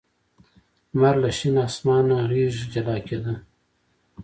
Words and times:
لمر 0.93 1.15
له 1.23 1.29
شین 1.37 1.55
اسمان 1.67 2.07
غېږې 2.29 2.65
جلا 2.73 2.97
کېده. 3.07 3.33